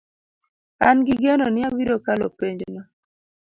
An 0.87 0.97
gi 1.05 1.15
geno 1.23 1.45
ni 1.53 1.61
abiro 1.67 1.95
kalo 2.05 2.25
penj 2.39 2.59
no 2.73 2.81